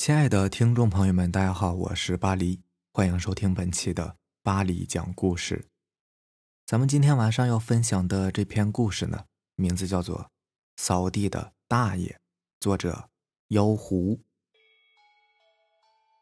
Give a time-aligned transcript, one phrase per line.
[0.00, 5.68] 亲爱的听众朋友们，大家好，我是巴黎，欢迎收听本期的巴黎讲故事。
[6.64, 9.24] 咱们今天晚上要分享的这篇故事呢，
[9.56, 10.18] 名字叫做
[10.78, 12.06] 《扫地的大爷》，
[12.60, 13.10] 作者
[13.48, 14.18] 妖狐。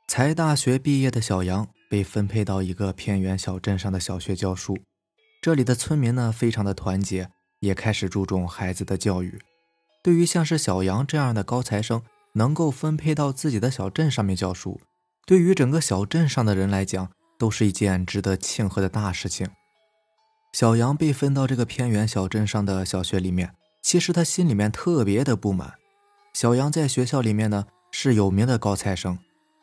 [0.09, 4.77] 才大学毕业的小杨被分配到一个偏远小镇上的小学教书，
[5.41, 9.41] 这里的村民呢，非常的团结，也开始注重孩子的教育。
[10.03, 12.03] 对于像是小杨这样的高材生，
[12.39, 14.81] 能够分配到自己的小镇上面教书，
[15.27, 19.49] 对于整个小镇上的人来讲，都是一件值得庆贺的大事情。
[20.53, 25.75] 小杨被分到这个偏远小镇上的小学里面，其实他心里面特别的不满。
[26.33, 29.19] 小杨在学校里面呢是有名的高材生，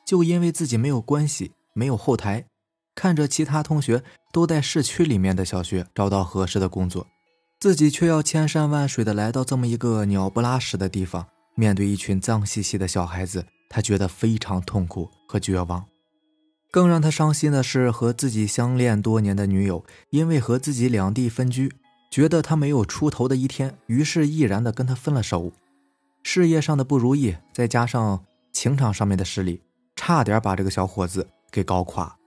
[0.05, 2.45] 就因为自己没有关系、没有后台，
[2.93, 4.03] 看着其他同学
[4.33, 7.07] 都在市区里面的小学找到合适的工作，
[7.57, 15.85] 自己却要千山万水的来到这么一个鸟不拉屎的地方，面对一群脏兮兮的小孩子，他觉得非常痛苦和绝望。
[16.69, 21.71] 更让他伤心的是，和自己相恋多年的女友，因为和自己两地分居，
[22.11, 25.53] 觉得他没有出头的一天，于是毅然的跟他分了手。
[26.21, 29.61] 事业上的不如意，再加上情场上面的失利，
[29.95, 32.17] 差点把这个小伙子给搞垮。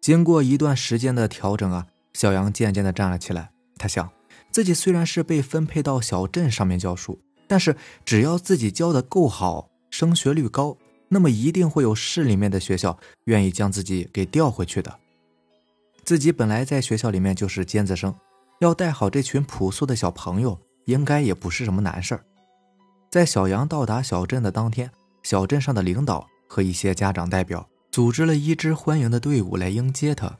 [0.00, 3.50] 经过一段时间的调整啊，小杨渐渐的站了起来。
[3.76, 4.08] 他想，
[4.52, 10.76] 自己虽然是被分配到小镇上面教书，但是只要自己教的够好，升学率高。
[11.08, 14.98] 那么一定会有市里面的学校愿意将自己给调回去的。
[16.04, 18.14] 自己本来在学校里面就是尖子生，
[18.60, 22.24] 要带好这群朴素的小朋友，应该也不是什么难事儿。
[23.10, 24.90] 在小杨到达小镇的当天，
[25.22, 30.34] 小镇上的领导和一些家长代表组织了一支欢迎的队伍来迎接他。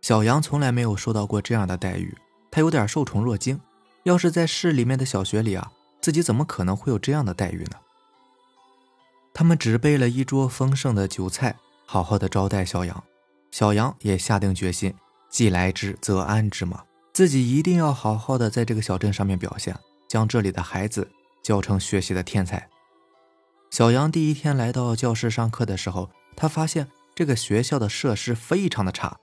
[0.00, 2.12] 小杨从来没有受到过这样的待遇，
[2.50, 3.60] 他有点受宠若惊。
[4.02, 7.76] 要是在市里面的小学里啊，自己怎么可能会有这样的待遇呢？
[9.34, 11.56] 他们只备了一桌丰盛的酒菜，
[11.86, 13.04] 好好的招待小杨。
[13.50, 14.94] 小杨也下定决心，
[15.30, 19.76] 既来之则安之嘛，自己一定要好好的在这个小镇上面表现，
[20.08, 21.08] 将这里的孩子
[21.42, 22.68] 教成学习的天才。
[23.70, 29.18] 小杨第一天来到教室上课的时候，他发现这个学校的设施非常的差，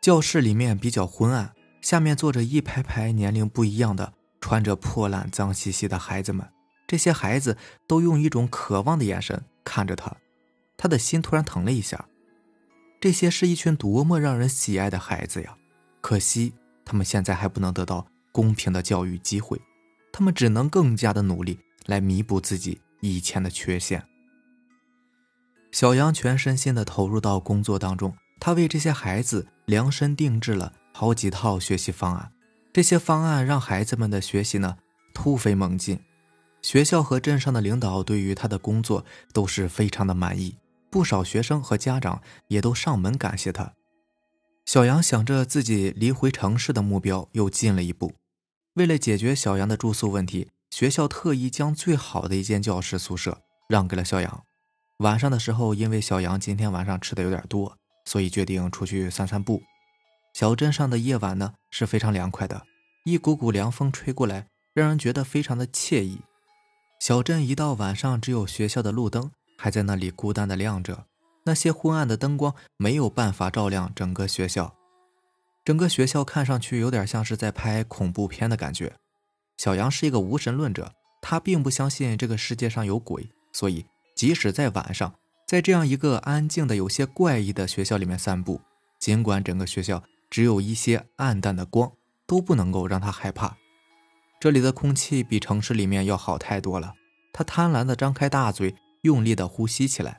[0.00, 6.48] 教室里面比较昏暗，下面坐着一排排年龄不一样的、穿着破烂、脏兮兮的孩子们。
[6.86, 9.44] 这些孩子都用一种渴望的眼神。
[9.64, 10.16] 看着他，
[10.76, 12.06] 他的心突然疼了一下。
[13.00, 15.56] 这些是一群多么让人喜爱的孩子呀！
[16.00, 16.54] 可惜
[16.84, 19.60] 他们现在还不能得到公平的教育机会，
[20.12, 24.06] 他们只能更加的努力来弥补自己以前的缺陷。
[25.72, 32.32] 小杨全身心的投入到工作当中，他为这些孩子量身定制了好几套学习方案。
[32.76, 34.76] 这些方案让孩子们的学习呢
[35.14, 35.98] 突飞猛进。
[36.60, 40.58] 学校和镇上的领导对于他的工作都是非常的满意，
[40.90, 43.72] 不少学生和家长也都上门感谢他。
[44.66, 48.12] 小杨想着自己离回城市的目标又近了一步，
[48.74, 54.42] 为了解决小杨的住宿问题，学校特意将最好的一间教师宿舍让给了小杨。
[54.98, 59.62] 晚上的时候，因为小杨今天晚上吃的有点多，所以决定出去散散步。
[60.36, 62.66] 小镇上的夜晚呢是非常凉快的，
[63.06, 66.20] 一股股凉风吹过来，让人觉得非常的惬意。
[67.00, 71.06] 小镇一到晚上，只有学校的路灯还在那里孤单的亮着。
[71.44, 74.76] 那些昏暗的灯光没有办法照亮整个学校，
[75.64, 78.92] 整个学校看上去有点像是在拍恐怖片的感觉。
[79.56, 80.92] 小杨是一个无神论者，
[81.22, 85.14] 他并不相信这个世界上有鬼，所以即使在晚上，
[85.48, 88.60] 在这样一个安静的、有些怪异的学校里面散步，
[89.00, 91.92] 尽管整个学校只有一些暗淡的光，
[92.26, 93.56] 都不能够让他害怕。
[94.38, 96.94] 这里的空气比城市里面要好太多了。
[97.32, 100.18] 他贪婪地张开大嘴，用力地呼吸起来。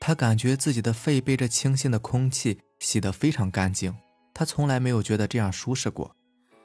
[0.00, 3.94] 他感觉自己的肺被这清新的空气洗得非常干净。
[4.32, 6.14] 他从来没有觉得这样舒适过。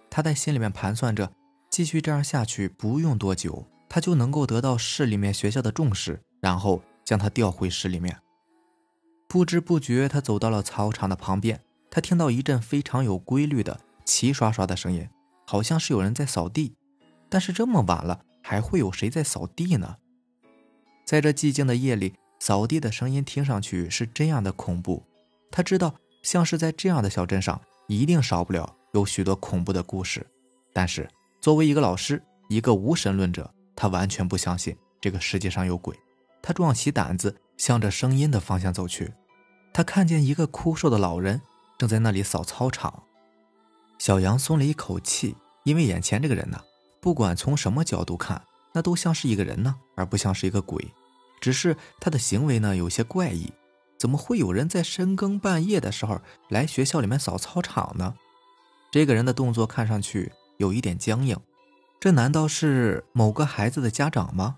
[0.10, 1.34] 他在心里面盘算着，
[1.70, 8.16] 继续这样下去，不用多久，他就能够得到市里面学校的重视，然后将他调回市里面。
[9.28, 11.60] 不知不觉，他走到了操场的旁边。
[11.94, 15.08] 他听到一阵非常有规律的齐刷刷的声音，
[15.46, 16.74] 好像是有人在扫地。
[17.30, 19.98] 但是这么晚了，还会有谁在扫地呢？
[21.06, 25.04] 在这寂静的夜里，扫地的声音听上去是这样的恐怖。
[25.52, 25.94] 他知道，
[26.24, 30.26] 像是在这样的小镇上，一定少不了有许多恐怖的故事。
[30.74, 31.08] 但是
[31.40, 32.20] 作为一个老师，
[32.50, 35.96] 一个无神论者，他完全不相信这个世界上有鬼。
[36.42, 39.14] 他壮起胆子，向着声音的方向走去。
[39.72, 41.40] 他看见一个枯瘦的老人
[41.78, 43.04] 正在那里扫操场。
[43.98, 46.60] 小杨松了一口气，因为眼前这个人呢。
[47.02, 48.42] 不管从什么角度看，
[48.72, 50.94] 那都像是一个人呢，而不像是一个鬼。
[51.42, 53.52] 只是他的行为呢有些怪异。
[53.98, 58.16] 怎么会有人在深更半夜的时候来学校里面扫操场呢？
[58.92, 61.38] 这个人的动作看上去有一点僵硬，
[62.02, 64.58] 这难道是某个孩子的家长吗？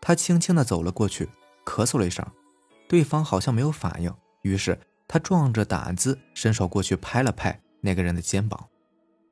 [0.00, 1.28] 他轻轻的走了过去，
[1.64, 2.24] 咳嗽了一声，
[2.88, 4.78] 对方好像没有反应，于是
[5.10, 8.68] 他壮着胆子伸手过去拍了拍那个人的肩膀，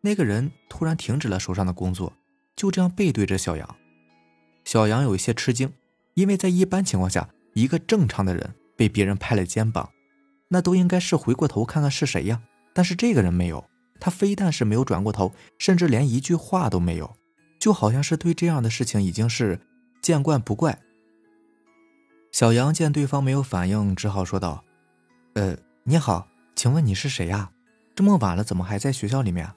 [0.00, 2.12] 那个人突然停止了手上的工作，
[2.56, 3.76] 就这样背对着小杨。
[4.64, 5.72] 小杨有一些吃惊，
[6.14, 8.54] 因为在一般情况下，一个正常的人。
[8.78, 9.90] 被别人拍了肩膀，
[10.46, 12.40] 那都应该是回过头看看是谁呀。
[12.72, 17.16] 但是这个人没有，他非但是没有转过头，甚至连一句话都没有，
[17.58, 19.58] 就好像是对这样的事情已经是
[20.00, 20.78] 见惯不怪。
[22.30, 24.62] 小杨见对方没有反应，只好说道
[25.34, 25.58] ：“呃，
[25.88, 27.50] 你好，请问你是谁呀？
[27.96, 29.54] 这么晚了，怎么还在学校里面？”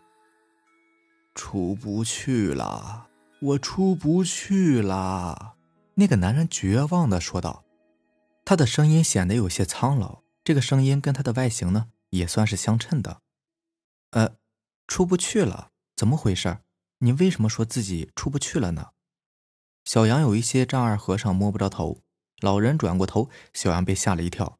[1.36, 3.10] 出不去了，
[3.42, 5.58] 我出不去了。
[5.96, 7.66] 那个男人绝望的说道。
[8.46, 13.20] 他的声音显得有些苍老，这个声音跟他的外形呢也算是相称的。
[14.12, 14.38] 呃，
[14.88, 16.60] 出不去了，怎么回事？
[17.00, 18.92] 你为什么说自己出不去了呢？
[19.84, 22.00] 小杨有一些丈二和尚摸不着头。
[22.40, 24.58] 老人转过头，小杨被吓了一跳。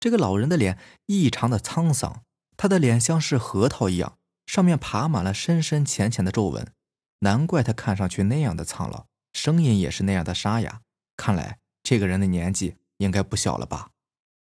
[0.00, 2.22] 这个老人的脸异常的沧桑，
[2.56, 4.16] 他的脸像是核桃一样，
[4.46, 6.72] 上面爬满了深深浅浅的皱纹，
[7.20, 10.80] 难怪他看上去那样的苍老，声音也是那样的沙哑。
[11.16, 12.76] 看来这个人的年纪。
[12.98, 13.90] 应该不小了吧？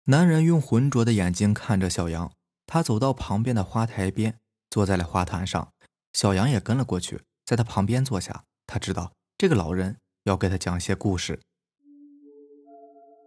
[0.05, 2.31] 男人用浑浊的眼睛看着小杨，
[2.65, 4.39] 他走到旁边的花台边，
[4.71, 5.73] 坐在了花坛上。
[6.13, 8.45] 小杨也跟了过去，在他旁边坐下。
[8.69, 11.41] 他知道这个老人要给他讲些故事。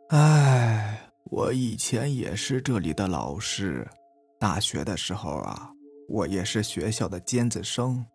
[0.07, 3.87] 哎，我以前也是这里的老师，
[4.39, 5.71] 大学的时候啊，
[6.07, 8.05] 我也是学校的尖子生。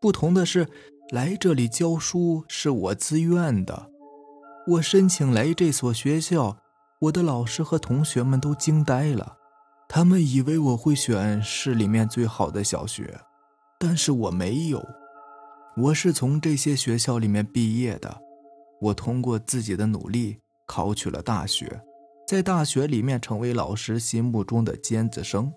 [0.00, 0.68] 不同的是，
[1.10, 3.90] 来这里教书是我自愿的。
[4.68, 6.56] 我申请来这所学校，
[7.00, 9.36] 我的老师和同学们都惊呆了，
[9.88, 13.20] 他们以为我会选市里面最好的小学，
[13.78, 14.84] 但是我没有，
[15.76, 18.20] 我是从这些学校里面毕业的，
[18.80, 21.80] 我通过自己的努力考取了大学，
[22.26, 25.52] 在大学里面成为老师心目中的尖子生，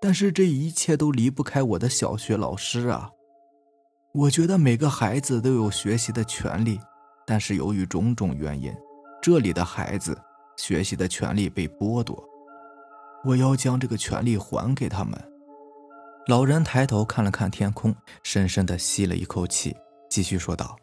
[0.00, 3.10] 但是这一切都离不开我的小学老师啊，
[4.12, 6.80] 我觉得每个孩子都有学习的权利。
[7.26, 8.74] 但是由于种种原因，
[9.20, 10.18] 这里的孩子
[10.56, 12.24] 学习的权利被剥夺。
[13.22, 15.12] 我要将这个权利还给他们。
[16.26, 19.76] 老人抬头看了看天空，深深的吸了一口气，
[20.08, 20.74] 继续说道：“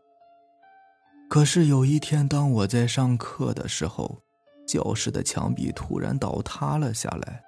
[1.30, 4.22] 可是有一天，当我在上课的时候，
[4.66, 7.42] 教室的墙壁突然倒塌了下来。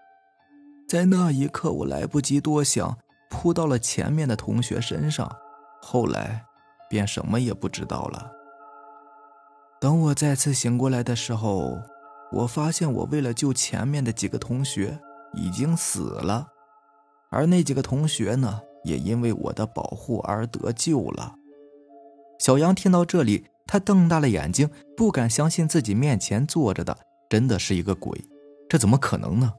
[0.88, 2.98] 在那一刻，我来不及多想，
[3.30, 5.30] 扑到了前面的同学身上。
[5.82, 6.46] 后来，
[6.90, 8.32] 便什么也不知道了。”
[9.80, 11.78] 等我再次醒过来的时候，
[12.32, 15.00] 我发现我为了救前面的几个同学
[15.34, 16.48] 已经死了，
[17.30, 21.36] 而那几个同学呢，也因为我的保护而得救了。
[22.40, 26.98] 小杨听到这里，他瞪大了眼睛，不敢相信自己面前坐着的
[27.30, 28.20] 真的是一个鬼，
[28.70, 29.54] 这怎么可能呢？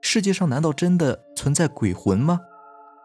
[0.00, 2.40] 世界上难道真的存在鬼魂吗？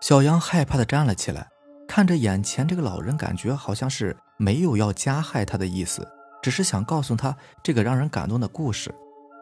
[0.01, 1.47] 小杨害怕的站了起来，
[1.87, 6.07] 看着眼前这个老人，感觉好像是没有要加害他的意思。
[6.41, 8.93] 只是想告诉他这个让人感动的故事。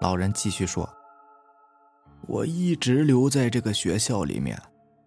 [0.01, 0.87] 老人继续说
[2.27, 4.55] ：“我一直留在这个学校里面，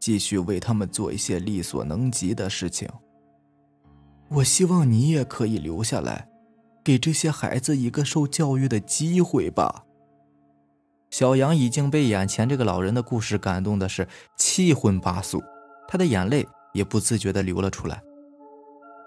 [0.00, 2.88] 继续为他们做一些力所能及的事情。
[4.28, 6.28] 我希望你也可以留下来，
[6.84, 9.84] 给这些孩子一个受教育的机会吧。”
[11.10, 15.42] 小杨已经被眼前这个老人的故事感动的是七荤八素，
[15.88, 18.02] 他的眼泪也不自觉地流了出来。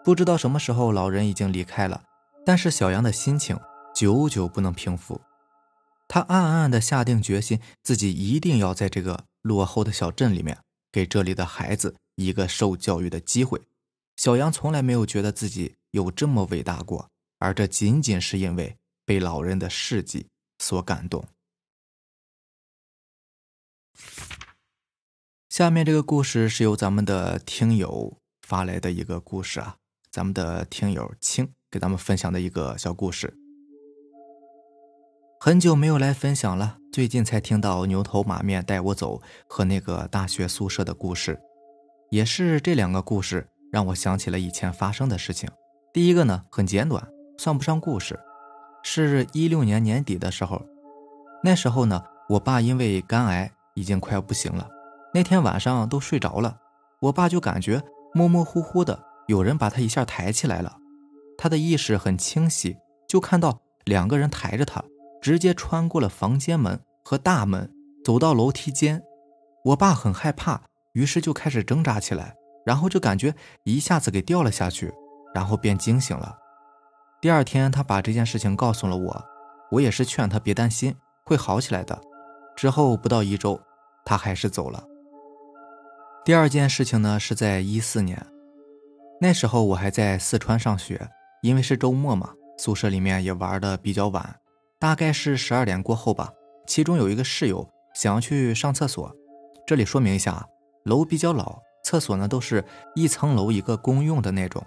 [0.05, 2.01] 不知道什么时候，老人已经离开了。
[2.45, 3.59] 但是小杨的心情
[3.93, 5.19] 久久不能平复，
[6.07, 10.57] 他暗暗的下定决心，自己一定要在这个落后的小镇里面
[10.89, 13.63] 给这里的孩子一个受教育的机会。
[14.15, 20.27] 小杨从来没有觉得自己有这么伟大过，而这仅仅是因为被老人的事迹
[20.59, 21.25] 所感动。
[25.49, 29.77] 下面这个故事是由咱们的听友发来的一个故事啊，
[30.11, 31.53] 咱们的听友青。
[31.69, 33.37] 给咱们分享的一个小故事。
[35.37, 41.37] 很久没有来分享了，最近才听到牛头马面带我走和那个大学宿舍的故事，
[42.09, 45.49] 也是这两个故事让我想起了以前发生的事情。
[45.91, 47.05] 第一个呢很简短，
[47.37, 48.19] 算不上故事，
[48.83, 50.61] 是一六年年底的时候，
[51.43, 54.67] 那时候呢我爸因为肝癌已经快要不行了，
[55.13, 56.57] 那天晚上都睡着了，
[56.99, 57.81] 我爸就感觉
[58.13, 60.77] 模模糊糊的有人把他一下抬起来了。
[61.37, 62.75] 他的意识很清晰，
[63.07, 64.83] 就看到两个人抬着他，
[65.21, 67.71] 直接穿过了房间门和大门，
[68.03, 69.03] 走到楼梯间。
[69.63, 70.59] 我爸很害怕，
[70.93, 72.33] 于是就开始挣扎起来，
[72.65, 74.91] 然后就感觉一下子给掉了下去，
[75.35, 76.35] 然后便惊醒了。
[77.19, 79.25] 第二天，他把这件事情告诉了我，
[79.71, 81.99] 我也是劝他别担心，会好起来的。
[82.55, 83.59] 之后不到一周，
[84.05, 84.83] 他还是走了。
[86.23, 88.23] 第二件事情呢，是在一四年，
[89.19, 91.09] 那时候我还在四川上学，
[91.41, 94.39] 因为是周末嘛，宿舍里面也玩的比较晚，
[94.79, 96.29] 大概是十二点过后吧。
[96.67, 99.11] 其中有一个室友想要去上厕所。
[99.65, 100.45] 这里说明一下，
[100.83, 104.63] 楼比较老，厕所呢都是一层楼一个公用的那种。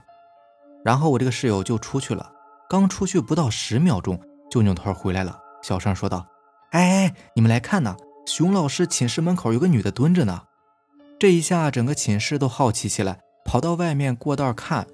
[0.83, 2.33] 然后我这个室友就出去了，
[2.71, 4.17] 刚出去不到十秒钟，
[4.49, 6.25] 就扭头回来了，小声说道
[6.71, 7.97] ：“哎哎，你们来看呐，
[8.27, 10.43] 熊老师寝室门口有个女的蹲着呢。”
[11.19, 14.87] 这一下整个寝室都好奇起来，跑到外面过道看。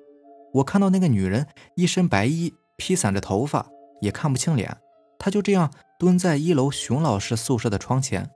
[0.54, 3.66] 我看到那个女人一身白衣，披散着头发，
[4.00, 4.74] 也看不清脸，
[5.18, 8.30] 她就这样蹲在一楼熊老师宿舍的窗前。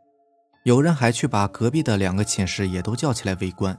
[0.65, 3.79] 有人还去把隔壁的两个寝室也都叫起来围观。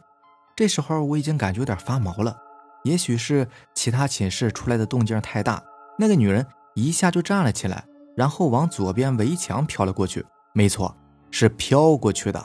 [0.55, 2.35] 这时候我已经感觉有点发毛了，
[2.83, 5.63] 也许是其他寝室出来的动静太大，
[5.97, 6.45] 那个女人
[6.75, 7.85] 一下就站了起来，
[8.15, 10.25] 然后往左边围墙飘了过去。
[10.53, 10.95] 没错，
[11.29, 12.43] 是飘过去的。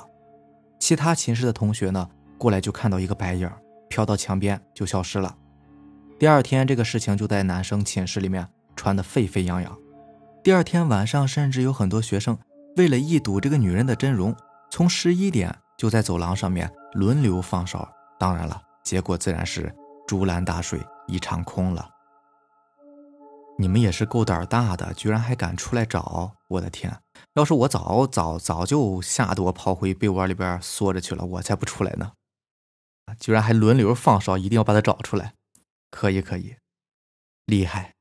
[0.78, 3.50] 其他寝室的同学呢，过来就看到一个白影
[3.88, 5.34] 飘到墙边就消失了。
[6.18, 9.78] 第二天，这个事情就在男生寝室里面传得沸沸扬扬。
[10.42, 12.38] 第二天晚上，甚至有很多学生。
[12.76, 14.36] 为了一睹这个女人的真容，
[14.70, 17.88] 从十一点就在走廊上面轮流放哨。
[18.18, 19.74] 当然了，结果自然是
[20.06, 21.90] 竹篮打水一场空了。
[23.58, 26.36] 你们也是够胆大的，居然还敢出来找！
[26.48, 27.00] 我的天，
[27.34, 32.12] 要是我早早早就吓得我跑回被窝里边缩着去了，我才不出来呢！
[33.18, 35.34] 居然还轮流放哨，一定要把他找出来！
[35.90, 36.56] 可以可以，
[37.46, 37.94] 厉害。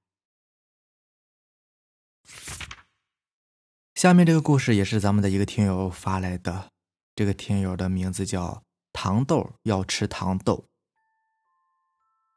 [3.96, 6.70] 下面这个故事也是咱们的一个听友发来的，
[7.16, 10.66] 这个听友的名字叫糖豆，要吃糖豆。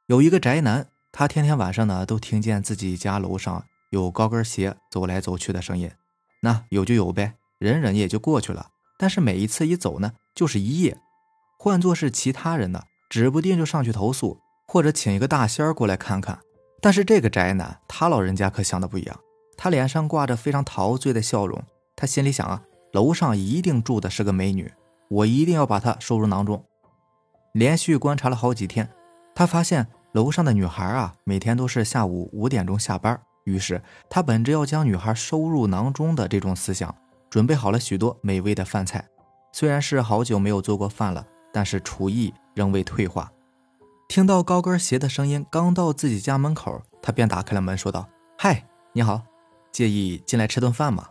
[0.08, 5.90] 有一个宅男，他天天晚上呢都听见自己家楼上有高跟鞋走来走去的声音，
[6.40, 8.68] 那有就有呗，忍忍也就过去了。
[8.98, 10.96] 但是每一次一走呢，就是一夜。
[11.58, 16.38] 换做是其他人呢，指不定就上去投诉，或者请一个大仙儿过来看看。
[16.80, 19.20] 但是这个宅男，他老人家可想的不一样。
[19.58, 21.62] 他脸上挂着非常陶醉的笑容，
[21.94, 22.62] 他心里想啊，
[22.92, 24.72] 楼上一定住的是个美女，
[25.10, 26.64] 我一定要把她收入囊中。
[27.52, 28.88] 连续观察了好几天，
[29.34, 33.20] 他发现楼上的女孩啊，每天都是下午五点钟下班。
[33.44, 36.94] 于是他本着要将女孩收入囊中的这种思想，
[37.30, 39.06] 准备好了许多美味的饭菜。
[39.52, 43.32] 虽然是好久没有做过饭了，但是厨艺仍未退化。
[44.06, 49.22] 听到高跟鞋的声音，刚到自己家门口，他便打开了门，说道：“嗨，你好。”
[49.72, 51.08] 介意进来吃顿饭吗？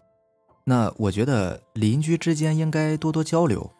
[0.63, 3.71] 那我觉得邻居之间应该多多交流。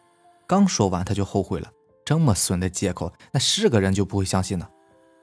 [0.48, 1.70] 刚说完，他就后悔了。
[2.06, 4.68] 这么损的借口，那是个人就不会相信呢。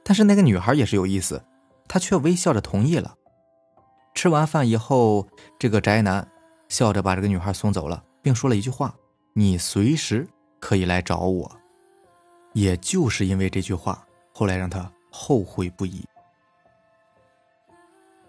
[0.04, 1.42] 但是那个女孩也是有意思，
[1.88, 3.16] 她却微笑着同意了。
[4.14, 5.26] 吃完饭以后，
[5.58, 6.28] 这个宅男
[6.68, 8.94] 笑着把这个女孩送走了，并说了一句话
[9.34, 10.28] ：“你随时
[10.60, 11.50] 可以来找我。”
[12.52, 16.04] 也就是因为这句话，后来让他后悔不已。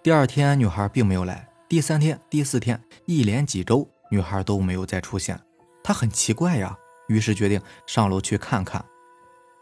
[0.02, 1.48] 第二天，女孩并没有来。
[1.68, 5.40] 第三天、第四天，一连几周，女孩都没有再出现。
[5.84, 6.76] 他很奇怪呀，
[7.08, 8.84] 于是决定上楼去看看。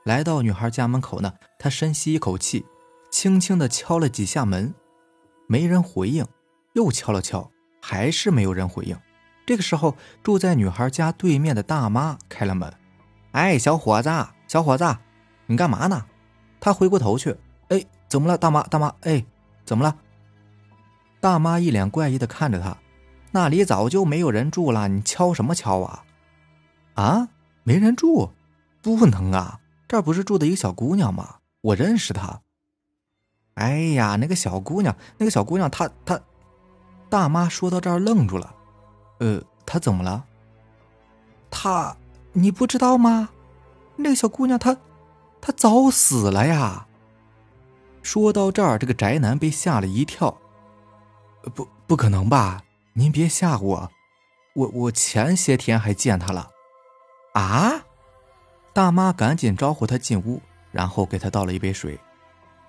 [0.03, 2.65] 来到女孩家门口呢，他深吸一口气，
[3.09, 4.73] 轻轻的敲了几下门，
[5.47, 6.25] 没人回应。
[6.73, 8.97] 又敲了敲，还是没有人回应。
[9.45, 12.73] 这个时候，住在女孩家对面的大妈开了门
[13.31, 14.09] ：“哎，小伙子，
[14.47, 14.97] 小伙子，
[15.45, 16.05] 你干嘛呢？”
[16.59, 17.35] 他回过头去
[17.69, 18.63] ：“哎，怎么了，大妈？
[18.63, 19.23] 大妈，哎，
[19.65, 19.97] 怎么了？”
[21.21, 22.75] 大妈一脸怪异的看着他，
[23.31, 26.03] 那里早就没有人住了，你敲什么敲啊？
[26.95, 27.29] 啊，
[27.63, 28.31] 没人住？
[28.81, 29.59] 不能啊，
[29.93, 31.35] 这儿不是住的一个小姑娘吗？
[31.61, 32.41] 我认识她。
[33.53, 36.19] 哎呀，那个小姑娘，那个小姑娘，她她……
[37.11, 38.55] 大妈说到这儿愣住了。
[39.19, 40.25] 呃，她怎么了？
[41.51, 41.95] 她，
[42.31, 43.29] 你不知道吗？
[43.95, 44.75] 那个小姑娘，她，
[45.39, 46.87] 她早死了呀。
[48.01, 50.35] 说到这儿，这个宅男被吓了一跳。
[51.53, 52.63] 不，不可能吧！
[52.93, 53.91] 您别吓唬我，
[54.55, 56.49] 我我前些天还见她了。
[57.35, 57.83] 啊！
[58.73, 61.99] 大妈赶紧招呼他进屋，然后给他倒了一杯水。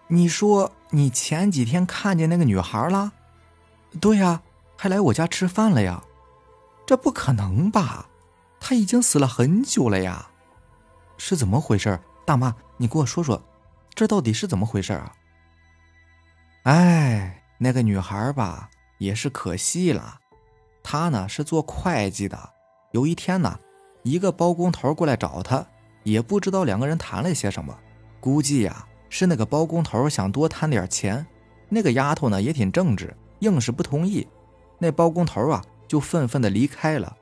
[0.07, 3.11] 你说你前几天看见那个女孩了？
[4.01, 4.43] 对呀，
[4.77, 6.05] 还来我家吃饭了呀。
[6.87, 8.07] 这不可能吧？
[8.61, 10.29] 她已经死了很久了呀。
[11.17, 11.99] 是怎么回事？
[12.27, 13.43] 大妈，你给我说说，
[13.95, 15.13] 这到底是怎么回事啊？
[16.65, 17.41] 哎。
[17.57, 18.69] 那个女孩吧，
[18.99, 20.19] 也是可惜了。
[20.83, 22.51] 她呢是做会计的，
[22.91, 23.59] 有一天呢，
[24.03, 25.65] 一个包工头过来找她，
[26.05, 27.77] 也不知道两个人谈了些什么，
[28.21, 31.27] 估计呀是那个包工头想多贪点钱，
[31.69, 34.27] 那个丫头呢也挺正直，硬是不同意。
[34.79, 37.17] 那包工头啊就愤愤的离开了。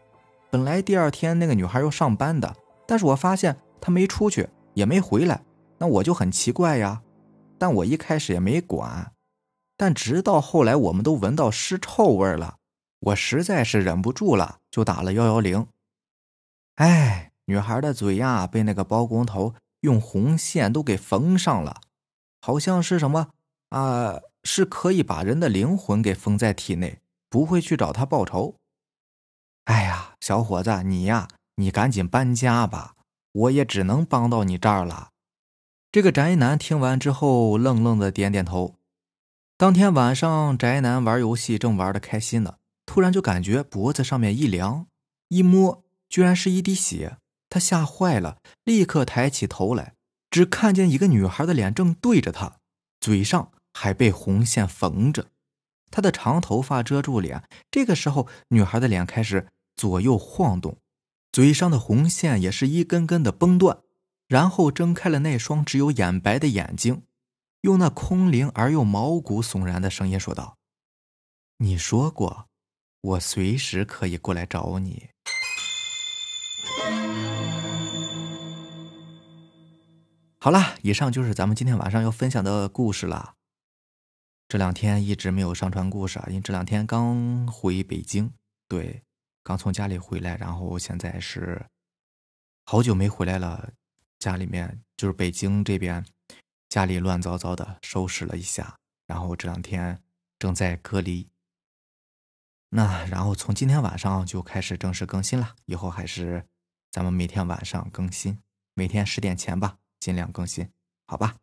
[0.51, 2.55] 本来第二天那个女孩要上班的，
[2.87, 5.43] 但是我发现她没出去，也没回来，
[5.79, 7.01] 那我就很奇怪呀。
[7.59, 9.13] 但我一开始也没管，
[9.77, 12.57] 但直到后来我们都闻到尸臭味了，
[13.01, 15.67] 我实在是忍不住了，就打了幺幺零。
[16.77, 21.81] 哎，女孩的嘴呀被那个包工头用红线都给缝上了，
[22.41, 23.31] 好像是什么
[23.71, 28.55] 啊，是可以把人的灵魂给封在体内，不会去找他报仇。
[29.65, 32.95] 哎呀，小伙子，你呀，你赶紧搬家吧，
[33.33, 35.11] 我也只能帮到你这儿了。
[35.91, 38.77] 这个宅男听完之后，愣愣的点点头。
[39.57, 42.57] 当天晚上，宅男玩游戏正玩的开心呢，
[42.87, 44.87] 突然就感觉脖子上面一凉，
[45.29, 47.19] 一摸，居然是一滴血。
[47.53, 49.93] 他吓坏了，立刻抬起头来，
[50.31, 52.57] 只看见一个女孩的脸正对着他，
[52.99, 55.27] 嘴上还被红线缝着。
[55.91, 60.79] 他的长头发遮住脸，这个时候，女孩的脸开始左右晃动，
[61.31, 63.81] 嘴上的红线也是一根根的崩断，
[64.29, 67.03] 然后睁开了那双只有眼白的眼睛，
[67.61, 70.57] 用那空灵而又毛骨悚然的声音说道
[71.61, 72.47] ：“你说过，
[73.03, 75.11] 我随时可以过来找你。”
[80.43, 83.37] 好了，以上就是咱们今天晚上要分享的故事了。
[84.49, 88.29] 这两天一直没有上传故事啊，因为这两天刚回北京，
[88.67, 89.05] 对，
[89.45, 91.65] 刚从家里回来，然后现在是
[92.65, 93.71] 好久没回来了，
[94.19, 96.05] 家里面就是北京这边
[96.69, 100.03] 家里乱糟糟的，收拾了一下，然后这两天
[100.41, 101.29] 正在隔离。
[102.71, 106.49] 那然后从今天晚上就开始正式更新了，以后还是
[106.91, 108.41] 咱们每天晚上更新，
[108.75, 110.69] 每天十点前吧，尽量更新，
[111.07, 111.37] 好吧？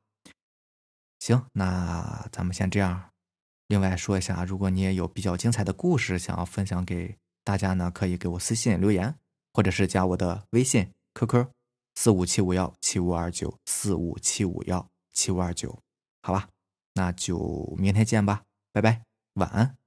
[1.20, 3.12] 行，那咱们先这样。
[3.68, 9.16] 另外说一下，如果你也有比较精彩的故事想要分享给大家呢，可以给我私信留言，
[9.54, 11.48] 或者是加我的微信 QQ
[11.96, 15.82] 四五七五幺七五二九四五七五幺七五二九，
[16.22, 16.50] 好吧，
[16.96, 18.44] 那就明天见吧，
[18.74, 19.04] 拜拜，
[19.36, 19.79] 晚安。